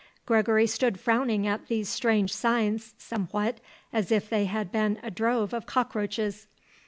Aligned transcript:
Gregory 0.25 0.65
stood 0.65 0.99
frowning 0.99 1.45
at 1.45 1.67
these 1.67 1.87
strange 1.87 2.33
signs 2.33 2.95
somewhat 2.97 3.59
as 3.93 4.11
if 4.11 4.31
they 4.31 4.45
had 4.45 4.71
been 4.71 4.97
a 5.03 5.11
drove 5.11 5.53
of 5.53 5.67
cockroaches. 5.67 6.47